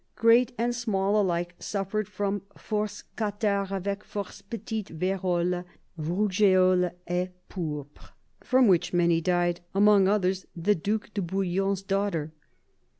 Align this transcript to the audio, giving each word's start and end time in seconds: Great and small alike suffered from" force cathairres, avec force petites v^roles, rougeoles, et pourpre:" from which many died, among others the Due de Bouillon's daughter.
Great 0.15 0.51
and 0.57 0.73
small 0.73 1.21
alike 1.21 1.53
suffered 1.59 2.07
from" 2.07 2.41
force 2.57 3.03
cathairres, 3.15 3.69
avec 3.71 4.03
force 4.03 4.41
petites 4.41 4.89
v^roles, 4.89 5.63
rougeoles, 5.95 6.91
et 7.05 7.29
pourpre:" 7.49 8.09
from 8.43 8.67
which 8.67 8.93
many 8.93 9.21
died, 9.21 9.61
among 9.75 10.07
others 10.07 10.47
the 10.55 10.73
Due 10.73 11.01
de 11.13 11.21
Bouillon's 11.21 11.83
daughter. 11.83 12.33